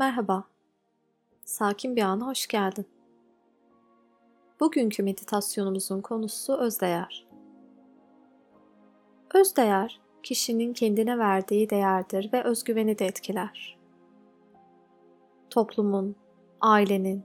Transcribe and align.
Merhaba. 0.00 0.44
Sakin 1.44 1.96
bir 1.96 2.02
ana 2.02 2.26
hoş 2.26 2.46
geldin. 2.46 2.86
Bugünkü 4.60 5.02
meditasyonumuzun 5.02 6.00
konusu 6.00 6.56
özdeğer. 6.56 7.26
Özdeğer, 9.34 10.00
kişinin 10.22 10.72
kendine 10.72 11.18
verdiği 11.18 11.70
değerdir 11.70 12.30
ve 12.32 12.44
özgüveni 12.44 12.98
de 12.98 13.06
etkiler. 13.06 13.78
Toplumun, 15.50 16.16
ailenin 16.60 17.22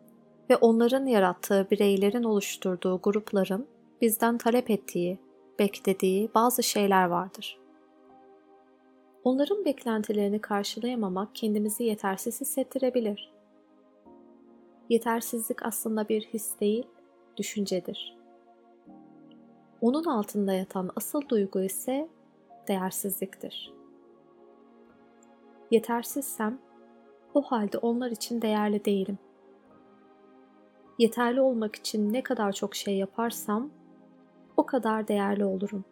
ve 0.50 0.56
onların 0.56 1.06
yarattığı 1.06 1.68
bireylerin 1.72 2.24
oluşturduğu 2.24 3.00
grupların 3.04 3.68
bizden 4.02 4.38
talep 4.38 4.70
ettiği, 4.70 5.20
beklediği 5.60 6.30
bazı 6.36 6.64
şeyler 6.64 7.06
vardır. 7.06 7.65
Onların 9.26 9.66
beklentilerini 9.66 10.42
karşılayamamak 10.42 11.36
kendimizi 11.36 11.84
yetersiz 11.84 12.42
hissettirebilir. 12.42 13.34
Yetersizlik 14.90 15.66
aslında 15.66 16.10
bir 16.10 16.22
his 16.22 16.60
değil, 16.60 16.88
düşüncedir. 17.38 18.18
Onun 19.82 20.04
altında 20.04 20.54
yatan 20.54 20.90
asıl 20.96 21.30
duygu 21.30 21.62
ise 21.62 22.10
değersizliktir. 22.68 23.74
Yetersizsem 25.72 26.60
o 27.34 27.42
halde 27.42 27.78
onlar 27.78 28.12
için 28.12 28.42
değerli 28.42 28.86
değilim. 28.86 29.18
Yeterli 31.00 31.42
olmak 31.42 31.76
için 31.76 32.14
ne 32.14 32.24
kadar 32.24 32.52
çok 32.52 32.76
şey 32.76 32.98
yaparsam 32.98 33.70
o 34.58 34.66
kadar 34.66 35.08
değerli 35.08 35.46
olurum. 35.46 35.86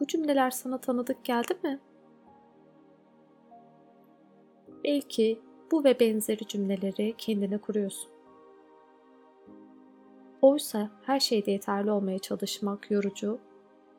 Bu 0.00 0.06
cümleler 0.06 0.50
sana 0.50 0.78
tanıdık 0.78 1.24
geldi 1.24 1.58
mi? 1.62 1.80
Belki 4.84 5.40
bu 5.72 5.84
ve 5.84 6.00
benzeri 6.00 6.46
cümleleri 6.46 7.14
kendine 7.18 7.58
kuruyorsun. 7.58 8.10
Oysa 10.42 10.90
her 11.02 11.20
şeyde 11.20 11.50
yeterli 11.50 11.90
olmaya 11.90 12.18
çalışmak 12.18 12.90
yorucu 12.90 13.38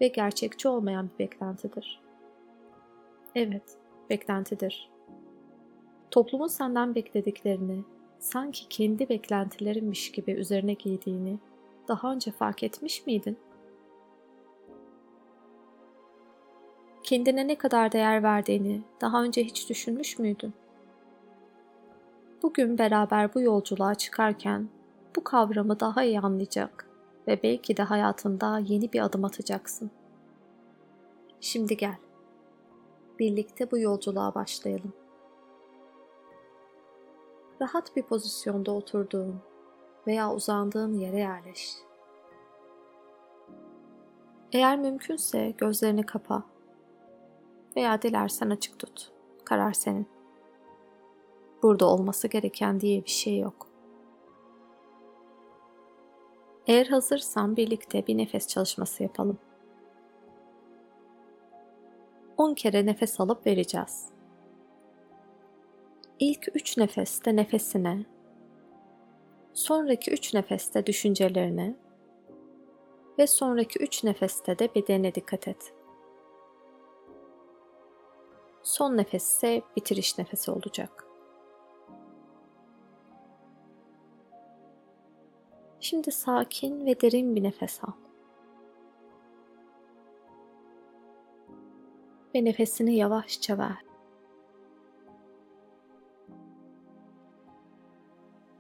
ve 0.02 0.08
gerçekçi 0.08 0.68
olmayan 0.68 1.10
bir 1.14 1.20
beklentidir. 1.20 2.02
Evet, 3.36 3.78
beklentidir. 4.10 4.90
Toplumun 6.12 6.48
senden 6.48 6.96
beklediklerini 6.96 7.84
sanki 8.20 8.70
kendi 8.70 9.10
beklentilerinmiş 9.10 10.12
gibi 10.12 10.32
üzerine 10.32 10.74
giydiğini 10.74 11.40
daha 11.88 12.14
önce 12.14 12.32
fark 12.32 12.64
etmiş 12.64 13.06
miydin? 13.06 13.38
Kendine 17.08 17.48
ne 17.48 17.58
kadar 17.58 17.92
değer 17.92 18.24
verdiğini 18.24 18.82
daha 19.02 19.24
önce 19.24 19.44
hiç 19.44 19.70
düşünmüş 19.70 20.20
müydün? 20.20 20.54
Bugün 22.44 22.78
beraber 22.78 23.34
bu 23.34 23.42
yolculuğa 23.42 23.96
çıkarken 23.96 24.70
bu 25.16 25.24
kavramı 25.24 25.80
daha 25.80 26.04
iyi 26.04 26.20
anlayacak 26.20 26.90
ve 27.28 27.44
belki 27.44 27.78
de 27.78 27.84
hayatında 27.84 28.60
yeni 28.60 28.94
bir 28.94 29.02
adım 29.02 29.26
atacaksın. 29.26 29.92
Şimdi 31.42 31.78
gel. 31.78 31.98
Birlikte 33.20 33.72
bu 33.72 33.78
yolculuğa 33.78 34.36
başlayalım. 34.36 34.94
Rahat 37.62 37.96
bir 37.96 38.04
pozisyonda 38.04 38.72
oturduğun 38.72 39.42
veya 40.08 40.34
uzandığın 40.34 40.94
yere 40.94 41.20
yerleş. 41.20 41.76
Eğer 44.52 44.80
mümkünse 44.80 45.54
gözlerini 45.58 46.06
kapa 46.06 46.57
veya 47.78 48.02
dilersen 48.02 48.50
açık 48.50 48.80
tut. 48.80 49.12
Karar 49.46 49.74
senin. 49.74 50.08
Burada 51.64 51.86
olması 51.86 52.28
gereken 52.28 52.80
diye 52.80 53.04
bir 53.04 53.10
şey 53.10 53.40
yok. 53.40 53.68
Eğer 56.68 56.86
hazırsan 56.86 57.58
birlikte 57.58 58.08
bir 58.08 58.18
nefes 58.18 58.48
çalışması 58.48 59.04
yapalım. 59.04 59.38
10 62.38 62.54
kere 62.54 62.86
nefes 62.86 63.20
alıp 63.20 63.48
vereceğiz. 63.48 64.10
İlk 66.20 66.56
3 66.56 66.78
nefeste 66.78 67.36
nefesine, 67.36 68.06
sonraki 69.54 70.12
3 70.12 70.34
nefeste 70.34 70.86
düşüncelerine 70.86 71.76
ve 73.20 73.28
sonraki 73.28 73.80
3 73.80 74.04
nefeste 74.04 74.60
de 74.60 74.76
bedenine 74.76 75.16
dikkat 75.16 75.48
et. 75.48 75.77
Son 78.68 78.98
nefes 78.98 79.24
ise 79.24 79.62
bitiriş 79.76 80.18
nefesi 80.18 80.52
olacak. 80.52 81.08
Şimdi 85.80 86.12
sakin 86.12 86.86
ve 86.86 87.02
derin 87.02 87.36
bir 87.36 87.44
nefes 87.44 87.84
al. 87.84 87.92
Ve 92.36 92.46
nefesini 92.46 92.96
yavaşça 92.96 93.58
ver. 93.58 93.86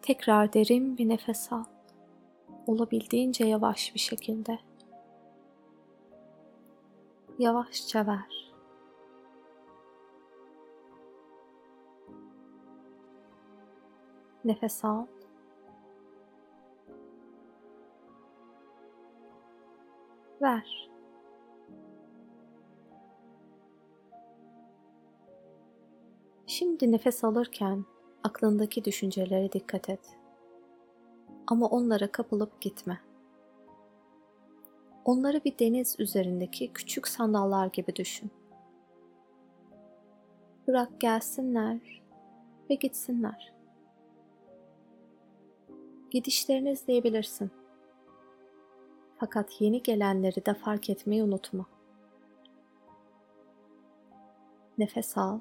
Tekrar 0.02 0.54
derin 0.54 0.98
bir 0.98 1.10
nefes 1.10 1.54
al. 1.54 1.66
Olabildiğince 2.68 3.46
yavaş 3.46 3.96
bir 3.96 4.00
şekilde. 4.00 4.60
Yavaşça 7.40 8.08
ver. 8.08 8.47
Nefes 14.48 14.86
al. 14.86 15.06
Ver. 20.42 20.90
Şimdi 26.48 26.92
nefes 26.92 27.24
alırken 27.24 27.86
aklındaki 28.24 28.86
düşüncelere 28.86 29.52
dikkat 29.52 29.90
et. 29.90 30.00
Ama 31.48 31.68
onlara 31.68 32.12
kapılıp 32.12 32.62
gitme. 32.62 33.00
Onları 35.06 35.44
bir 35.44 35.60
deniz 35.60 35.96
üzerindeki 36.00 36.74
küçük 36.74 37.08
sandallar 37.08 37.68
gibi 37.68 37.96
düşün. 37.96 38.32
Bırak 40.68 41.02
gelsinler 41.02 42.04
ve 42.70 42.76
gitsinler 42.76 43.57
gidişlerini 46.12 46.72
izleyebilirsin. 46.72 47.52
Fakat 49.18 49.62
yeni 49.62 49.84
gelenleri 49.84 50.46
de 50.46 50.54
fark 50.54 50.90
etmeyi 50.90 51.24
unutma. 51.24 51.66
Nefes 54.78 55.18
al. 55.18 55.40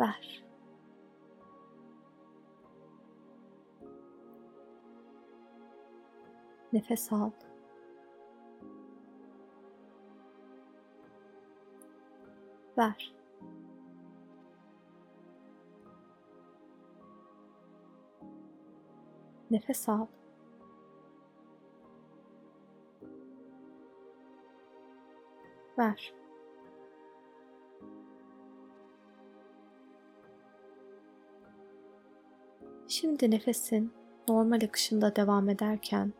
Ver. 0.00 0.44
Nefes 6.72 7.12
al. 7.12 7.30
Ver. 12.78 13.19
Nefes 19.50 19.88
al. 19.88 20.06
Ver. 25.78 26.14
Şimdi 32.88 33.30
nefesin 33.30 33.92
normal 34.28 34.60
akışında 34.64 35.16
devam 35.16 35.48
ederken 35.48 36.12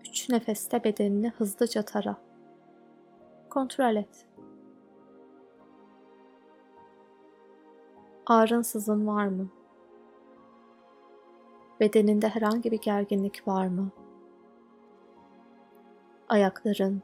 üç 0.00 0.28
nefeste 0.28 0.84
bedenini 0.84 1.28
hızlıca 1.28 1.82
tara. 1.82 2.16
Kontrol 3.50 3.96
et. 3.96 4.26
Ağrınsızın 8.26 9.06
var 9.06 9.26
mı? 9.26 9.48
Bedeninde 11.80 12.28
herhangi 12.28 12.72
bir 12.72 12.80
gerginlik 12.80 13.48
var 13.48 13.66
mı? 13.66 13.90
Ayakların, 16.28 17.02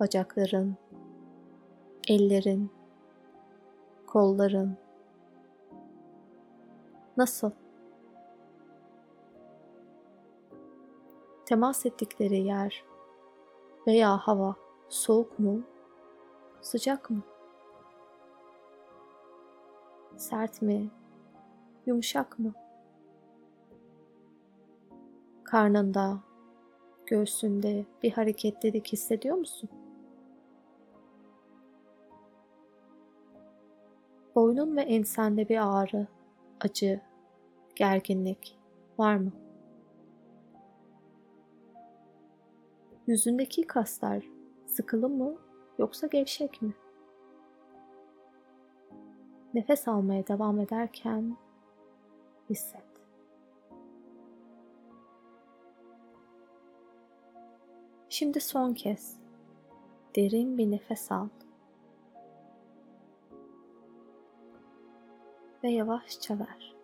bacakların, 0.00 0.76
ellerin, 2.08 2.70
kolların 4.06 4.76
nasıl? 7.16 7.50
Temas 11.46 11.86
ettikleri 11.86 12.38
yer 12.38 12.84
veya 13.86 14.16
hava 14.16 14.54
Soğuk 14.88 15.38
mu? 15.38 15.62
Sıcak 16.60 17.10
mı? 17.10 17.22
Sert 20.16 20.62
mi? 20.62 20.90
Yumuşak 21.86 22.38
mı? 22.38 22.54
Karnında, 25.50 26.20
göğsünde 27.06 27.84
bir 28.02 28.12
hareketlilik 28.12 28.92
hissediyor 28.92 29.36
musun? 29.36 29.70
Boynun 34.34 34.76
ve 34.76 34.80
ensende 34.80 35.48
bir 35.48 35.78
ağrı, 35.78 36.06
acı, 36.60 37.00
gerginlik 37.74 38.58
var 38.98 39.16
mı? 39.16 39.32
Yüzündeki 43.06 43.66
kaslar 43.66 44.24
sıkılı 44.66 45.08
mı 45.08 45.34
yoksa 45.78 46.06
gevşek 46.06 46.62
mi? 46.62 46.74
Nefes 49.54 49.88
almaya 49.88 50.26
devam 50.26 50.60
ederken 50.60 51.36
hisset. 52.50 52.89
Şimdi 58.10 58.40
son 58.40 58.74
kez 58.74 59.16
derin 60.16 60.58
bir 60.58 60.70
nefes 60.70 61.12
al. 61.12 61.28
Ve 65.64 65.70
yavaşça 65.70 66.38
ver. 66.38 66.74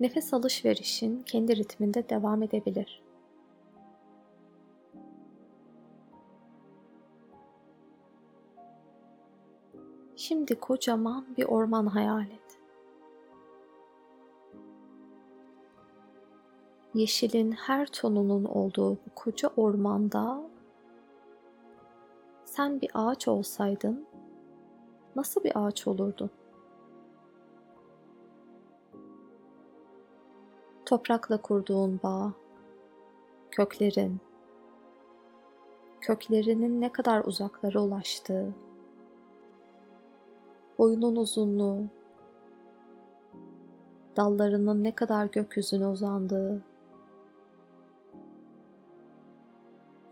Nefes 0.00 0.34
alışverişin 0.34 1.22
kendi 1.22 1.56
ritminde 1.56 2.08
devam 2.08 2.42
edebilir. 2.42 3.02
Şimdi 10.16 10.54
kocaman 10.54 11.26
bir 11.36 11.44
orman 11.44 11.86
hayal 11.86 12.26
et. 12.26 12.51
Yeşilin 16.94 17.52
her 17.52 17.86
tonunun 17.86 18.44
olduğu 18.44 18.92
bu 18.92 19.14
koca 19.14 19.48
ormanda 19.56 20.42
sen 22.44 22.80
bir 22.80 22.90
ağaç 22.94 23.28
olsaydın 23.28 24.06
nasıl 25.16 25.44
bir 25.44 25.52
ağaç 25.54 25.86
olurdun? 25.86 26.30
Toprakla 30.86 31.36
kurduğun 31.42 32.00
bağ, 32.02 32.32
köklerin, 33.50 34.20
köklerinin 36.00 36.80
ne 36.80 36.92
kadar 36.92 37.24
uzaklara 37.24 37.80
ulaştığı, 37.82 38.54
boyunun 40.78 41.16
uzunluğu, 41.16 41.84
dallarının 44.16 44.84
ne 44.84 44.94
kadar 44.94 45.26
gökyüzüne 45.26 45.86
uzandığı, 45.86 46.62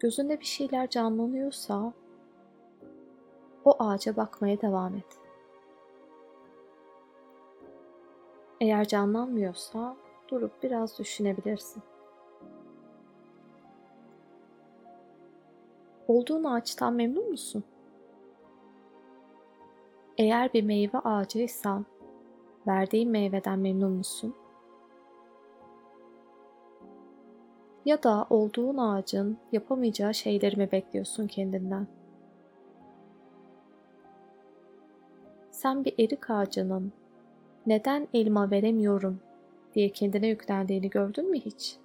gözünde 0.01 0.41
bir 0.41 0.45
şeyler 0.45 0.91
canlanıyorsa 0.91 1.93
o 3.65 3.77
ağaca 3.79 4.17
bakmaya 4.17 4.61
devam 4.61 4.97
et. 4.97 5.19
Eğer 8.61 8.89
canlanmıyorsa 8.89 9.97
durup 10.29 10.63
biraz 10.63 10.99
düşünebilirsin. 10.99 11.83
Olduğun 16.09 16.45
ağaçtan 16.45 16.95
memnun 16.95 17.31
musun? 17.31 17.65
Eğer 20.19 20.53
bir 20.53 20.63
meyve 20.63 20.99
ağacıysan, 20.99 21.87
verdiğin 22.67 23.11
meyveden 23.11 23.59
memnun 23.59 23.93
musun? 23.93 24.35
Ya 27.85 28.03
da 28.03 28.27
olduğun 28.31 28.77
ağacın 28.77 29.39
yapamayacağı 29.53 30.15
şeyleri 30.15 30.57
mi 30.57 30.73
bekliyorsun 30.73 31.27
kendinden? 31.27 31.87
Sen 35.51 35.85
bir 35.85 35.95
erik 35.99 36.31
ağacının 36.31 36.93
neden 37.67 38.09
elma 38.15 38.51
veremiyorum 38.51 39.21
diye 39.75 39.89
kendine 39.89 40.29
yüklendiğini 40.29 40.91
gördün 40.91 41.31
mü 41.31 41.41
hiç? 41.41 41.77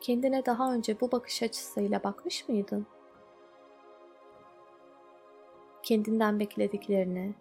Kendine 0.00 0.46
daha 0.46 0.74
önce 0.74 1.00
bu 1.00 1.12
bakış 1.12 1.42
açısıyla 1.42 2.04
bakmış 2.04 2.48
mıydın? 2.48 2.86
Kendinden 5.82 6.40
beklediklerini, 6.40 7.34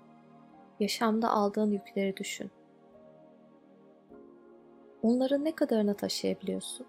yaşamda 0.80 1.30
aldığın 1.30 1.72
yükleri 1.72 2.18
düşün. 2.18 2.52
Onların 5.04 5.46
ne 5.46 5.56
kadarını 5.56 5.94
taşıyabiliyorsun? 5.94 6.88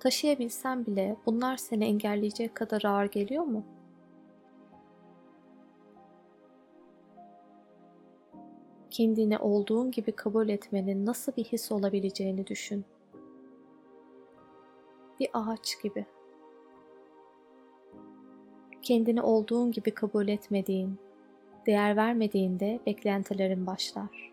Taşıyabilsen 0.00 0.86
bile 0.86 1.16
bunlar 1.26 1.56
seni 1.56 1.84
engelleyecek 1.84 2.54
kadar 2.54 2.82
ağır 2.84 3.04
geliyor 3.04 3.44
mu? 3.44 3.64
kendini 8.92 9.38
olduğun 9.38 9.90
gibi 9.90 10.12
kabul 10.12 10.48
etmenin 10.48 11.06
nasıl 11.06 11.32
bir 11.36 11.44
his 11.44 11.72
olabileceğini 11.72 12.46
düşün. 12.46 12.84
Bir 15.20 15.28
ağaç 15.32 15.82
gibi. 15.82 16.06
Kendini 18.82 19.22
olduğun 19.22 19.72
gibi 19.72 19.90
kabul 19.90 20.28
etmediğin, 20.28 20.98
değer 21.66 21.96
vermediğinde 21.96 22.80
beklentilerin 22.86 23.66
başlar. 23.66 24.31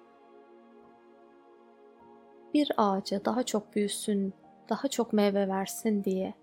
Bir 2.54 2.72
ağaca 2.78 3.26
daha 3.26 3.44
çok 3.44 3.76
büyüsün, 3.76 4.34
daha 4.70 4.88
çok 4.88 5.14
meyve 5.14 5.48
versin 5.48 6.04
diye 6.04 6.34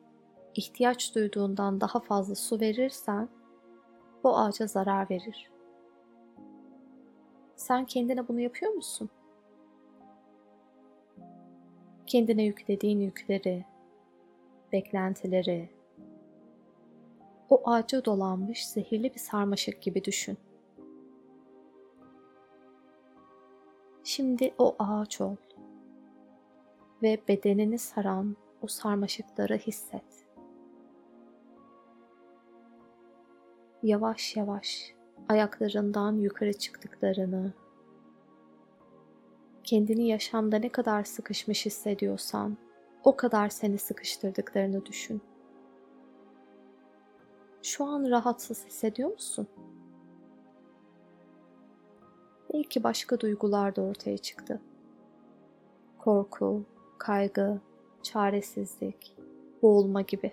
ihtiyaç 0.55 1.15
duyduğundan 1.15 1.81
daha 1.81 2.01
fazla 2.01 2.35
su 2.35 2.61
verirsen 2.61 3.29
bu 4.25 4.39
ağaca 4.39 4.67
zarar 4.67 5.11
verir. 5.11 5.51
Sen 7.57 7.85
kendine 7.85 8.29
bunu 8.29 8.41
yapıyor 8.41 8.73
musun? 8.73 9.11
Kendine 12.07 12.43
yüklediğin 12.43 13.01
yükleri, 13.01 13.65
beklentileri, 14.73 15.71
o 17.51 17.71
ağaca 17.71 18.05
dolanmış 18.05 18.67
zehirli 18.67 19.15
bir 19.15 19.21
sarmaşık 19.21 19.83
gibi 19.83 20.05
düşün. 20.05 20.39
Şimdi 24.05 24.55
o 24.59 24.77
ağaç 24.79 25.21
ol 25.21 25.37
ve 27.03 27.19
bedenini 27.29 27.79
saran 27.79 28.37
o 28.63 28.67
sarmaşıkları 28.67 29.57
hisset. 29.57 30.27
Yavaş 33.83 34.37
yavaş 34.37 34.95
ayaklarından 35.29 36.13
yukarı 36.13 36.53
çıktıklarını, 36.53 37.53
kendini 39.65 40.09
yaşamda 40.09 40.59
ne 40.59 40.69
kadar 40.69 41.05
sıkışmış 41.05 41.67
hissediyorsan 41.67 42.57
o 43.05 43.17
kadar 43.17 43.49
seni 43.49 43.79
sıkıştırdıklarını 43.79 44.87
düşün. 44.87 45.23
Şu 47.63 47.85
an 47.85 48.11
rahatsız 48.11 48.67
hissediyor 48.67 49.11
musun? 49.13 49.49
Belki 52.55 52.85
başka 52.85 53.21
duygular 53.21 53.77
da 53.77 53.83
ortaya 53.83 54.19
çıktı. 54.19 54.61
Korku, 55.99 56.65
kaygı, 56.99 57.61
çaresizlik, 58.03 59.17
boğulma 59.63 60.03
gibi. 60.03 60.33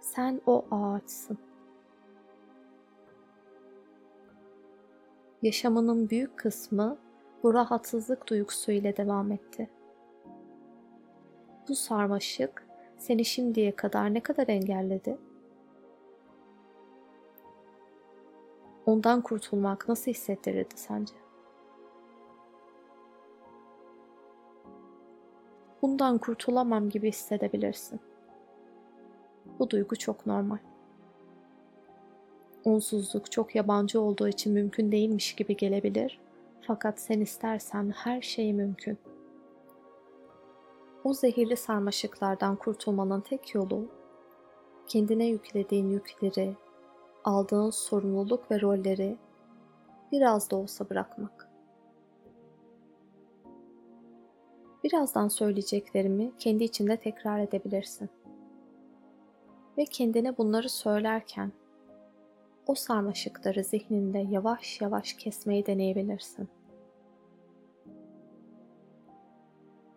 Sen 0.00 0.40
o 0.46 0.64
ağaçsın. 0.70 1.38
yaşamının 5.44 6.10
büyük 6.10 6.36
kısmı 6.36 6.98
bu 7.42 7.54
rahatsızlık 7.54 8.28
duygusu 8.28 8.72
ile 8.72 8.96
devam 8.96 9.32
etti. 9.32 9.70
Bu 11.68 11.74
sarmaşık 11.74 12.66
seni 12.98 13.24
şimdiye 13.24 13.76
kadar 13.76 14.14
ne 14.14 14.20
kadar 14.20 14.48
engelledi? 14.48 15.18
Ondan 18.86 19.20
kurtulmak 19.20 19.88
nasıl 19.88 20.10
hissettirirdi 20.10 20.74
sence? 20.76 21.14
Bundan 25.84 26.18
kurtulamam 26.18 26.88
gibi 26.88 27.08
hissedebilirsin. 27.08 28.00
Bu 29.58 29.70
duygu 29.70 29.96
çok 29.96 30.26
normal. 30.26 30.58
Onsuzluk 32.64 33.32
çok 33.32 33.54
yabancı 33.54 34.00
olduğu 34.00 34.28
için 34.28 34.52
mümkün 34.52 34.92
değilmiş 34.92 35.34
gibi 35.34 35.56
gelebilir. 35.56 36.20
Fakat 36.60 37.00
sen 37.00 37.20
istersen 37.20 37.90
her 37.96 38.22
şey 38.22 38.52
mümkün. 38.52 38.98
O 41.04 41.14
zehirli 41.14 41.56
sarmaşıklardan 41.56 42.56
kurtulmanın 42.56 43.20
tek 43.20 43.54
yolu 43.54 43.88
kendine 44.86 45.26
yüklediğin 45.26 45.90
yükleri, 45.90 46.54
aldığın 47.24 47.70
sorumluluk 47.70 48.50
ve 48.50 48.60
rolleri 48.60 49.16
biraz 50.12 50.50
da 50.50 50.56
olsa 50.56 50.90
bırakmak. 50.90 51.43
Birazdan 54.84 55.28
söyleyeceklerimi 55.28 56.32
kendi 56.38 56.64
içinde 56.64 56.96
tekrar 56.96 57.38
edebilirsin. 57.38 58.10
Ve 59.78 59.84
kendine 59.84 60.38
bunları 60.38 60.68
söylerken 60.68 61.52
o 62.66 62.74
sarmaşıkları 62.74 63.64
zihninde 63.64 64.18
yavaş 64.18 64.80
yavaş 64.80 65.12
kesmeyi 65.12 65.66
deneyebilirsin. 65.66 66.48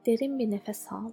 Derin 0.05 0.39
bir 0.39 0.51
nefes 0.51 0.91
al. 0.91 1.11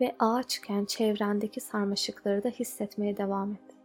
Ve 0.00 0.16
ağaçken 0.18 0.84
çevrendeki 0.84 1.60
sarmaşıkları 1.60 2.44
da 2.44 2.48
hissetmeye 2.48 3.16
devam 3.16 3.52
et. 3.52 3.76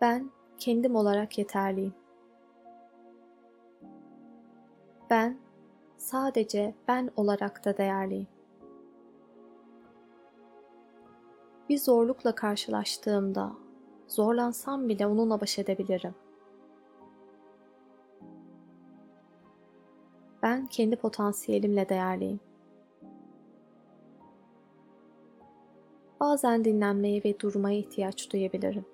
Ben 0.00 0.30
kendim 0.60 0.96
olarak 0.96 1.38
yeterliyim. 1.38 1.94
Ben 5.10 5.38
sadece 5.96 6.74
ben 6.88 7.10
olarak 7.16 7.64
da 7.64 7.76
değerliyim. 7.76 8.26
Bir 11.68 11.78
zorlukla 11.78 12.34
karşılaştığımda 12.34 13.52
zorlansam 14.08 14.88
bile 14.88 15.06
onunla 15.06 15.40
baş 15.40 15.58
edebilirim. 15.58 16.14
Ben 20.42 20.66
kendi 20.66 20.96
potansiyelimle 20.96 21.88
değerliyim. 21.88 22.40
Bazen 26.20 26.64
dinlenmeye 26.64 27.22
ve 27.24 27.40
durmaya 27.40 27.78
ihtiyaç 27.78 28.32
duyabilirim. 28.32 28.84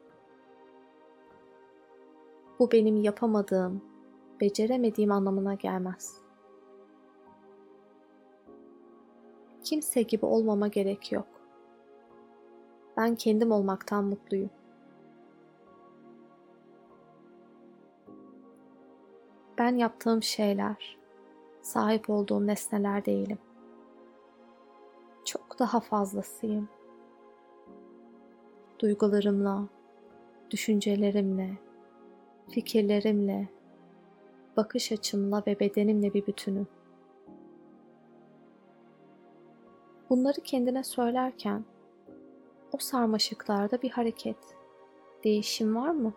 Bu 2.58 2.72
benim 2.72 2.96
yapamadığım, 2.96 3.82
beceremediğim 4.40 5.12
anlamına 5.12 5.54
gelmez. 5.54 6.16
Kimse 9.64 10.02
gibi 10.02 10.26
olmama 10.26 10.68
gerek 10.68 11.12
yok. 11.12 11.26
Ben 12.96 13.14
kendim 13.14 13.52
olmaktan 13.52 14.04
mutluyum. 14.04 14.50
Ben 19.58 19.76
yaptığım 19.76 20.22
şeyler, 20.22 20.98
sahip 21.62 22.10
olduğum 22.10 22.46
nesneler 22.46 23.04
değilim. 23.04 23.38
Çok 25.24 25.58
daha 25.58 25.80
fazlasıyım. 25.80 26.68
Duygularımla, 28.78 29.68
düşüncelerimle, 30.50 31.65
fikirlerimle, 32.50 33.48
bakış 34.56 34.92
açımla 34.92 35.42
ve 35.46 35.60
bedenimle 35.60 36.14
bir 36.14 36.26
bütünüm. 36.26 36.66
Bunları 40.10 40.40
kendine 40.40 40.84
söylerken 40.84 41.64
o 42.72 42.78
sarmaşıklarda 42.78 43.82
bir 43.82 43.90
hareket, 43.90 44.36
değişim 45.24 45.76
var 45.76 45.90
mı? 45.90 46.12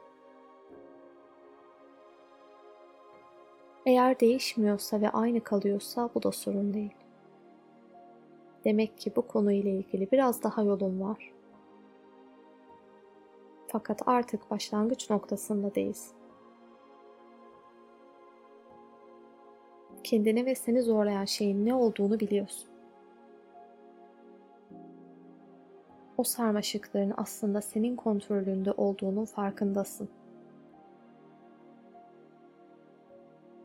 Eğer 3.85 4.19
değişmiyorsa 4.19 5.01
ve 5.01 5.09
aynı 5.09 5.43
kalıyorsa 5.43 6.09
bu 6.15 6.23
da 6.23 6.31
sorun 6.31 6.73
değil. 6.73 6.93
Demek 8.65 8.97
ki 8.97 9.11
bu 9.15 9.21
konuyla 9.21 9.71
ilgili 9.71 10.11
biraz 10.11 10.43
daha 10.43 10.63
yolun 10.63 11.01
var. 11.01 11.31
Fakat 13.71 14.07
artık 14.07 14.51
başlangıç 14.51 15.09
noktasında 15.09 15.75
değilsin. 15.75 16.17
Kendini 20.03 20.45
ve 20.45 20.55
seni 20.55 20.81
zorlayan 20.81 21.25
şeyin 21.25 21.65
ne 21.65 21.75
olduğunu 21.75 22.19
biliyorsun. 22.19 22.69
O 26.17 26.23
sarmaşıkların 26.23 27.13
aslında 27.17 27.61
senin 27.61 27.95
kontrolünde 27.95 28.71
olduğunun 28.71 29.25
farkındasın. 29.25 30.09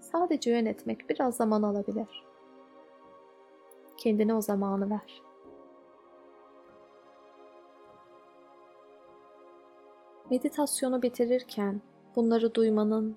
Sadece 0.00 0.50
yönetmek 0.50 1.10
biraz 1.10 1.36
zaman 1.36 1.62
alabilir. 1.62 2.24
Kendine 3.96 4.34
o 4.34 4.40
zamanı 4.40 4.90
ver. 4.90 5.22
Meditasyonu 10.30 11.02
bitirirken 11.02 11.80
bunları 12.16 12.54
duymanın 12.54 13.16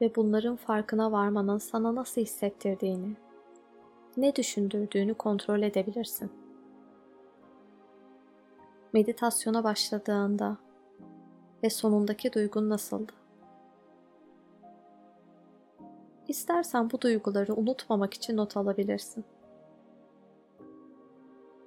ve 0.00 0.14
bunların 0.14 0.56
farkına 0.56 1.12
varmanın 1.12 1.58
sana 1.58 1.94
nasıl 1.94 2.20
hissettirdiğini, 2.20 3.16
ne 4.16 4.36
düşündürdüğünü 4.36 5.14
kontrol 5.14 5.62
edebilirsin. 5.62 6.30
Meditasyona 8.92 9.64
başladığında 9.64 10.56
ve 11.62 11.70
sonundaki 11.70 12.32
duygun 12.32 12.70
nasıldı? 12.70 13.12
İstersen 16.28 16.90
bu 16.90 17.00
duyguları 17.00 17.54
unutmamak 17.54 18.14
için 18.14 18.36
not 18.36 18.56
alabilirsin. 18.56 19.24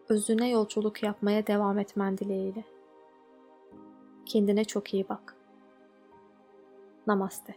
Özüne 0.09 0.49
yolculuk 0.49 1.03
yapmaya 1.03 1.47
devam 1.47 1.79
etmen 1.79 2.17
dileğiyle. 2.17 2.63
Kendine 4.25 4.65
çok 4.65 4.93
iyi 4.93 5.09
bak. 5.09 5.35
Namaste. 7.07 7.55